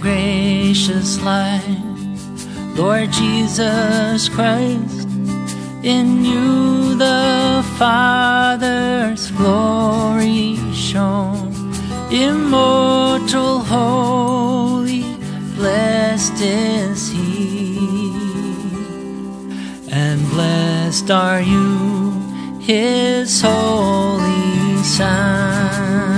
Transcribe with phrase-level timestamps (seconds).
[0.00, 1.82] Gracious light,
[2.76, 5.08] Lord Jesus Christ,
[5.82, 11.52] in you the Father's glory shone,
[12.12, 15.02] immortal, holy,
[15.56, 17.78] blessed is He,
[19.90, 22.12] and blessed are you,
[22.60, 26.17] His holy Son.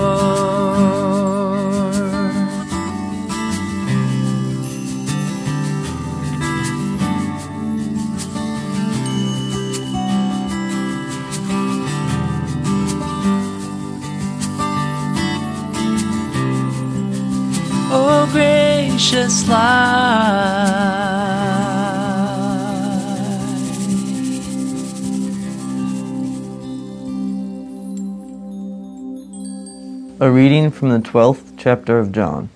[18.91, 19.61] Gracious light.
[30.19, 32.49] A reading from the 12th chapter of John.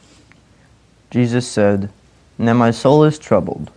[1.09, 1.89] Jesus said,
[2.37, 3.71] Now my soul is troubled.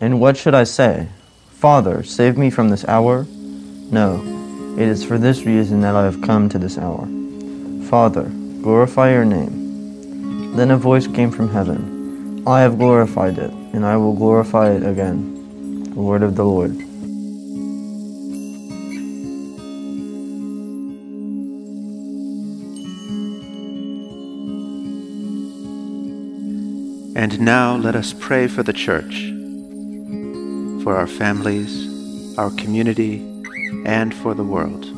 [0.00, 1.08] And what should I say?
[1.50, 3.26] Father, save me from this hour?
[3.90, 4.22] No,
[4.78, 7.08] it is for this reason that I have come to this hour.
[7.88, 8.30] Father,
[8.62, 9.67] glorify your name.
[10.58, 14.82] Then a voice came from heaven I have glorified it, and I will glorify it
[14.82, 15.84] again.
[15.84, 16.72] The word of the Lord.
[27.14, 29.14] And now let us pray for the church,
[30.82, 33.20] for our families, our community,
[33.86, 34.97] and for the world.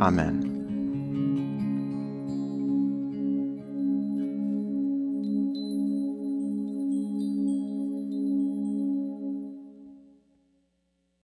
[0.00, 0.47] Amen.